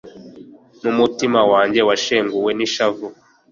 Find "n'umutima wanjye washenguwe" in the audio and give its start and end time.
0.83-2.51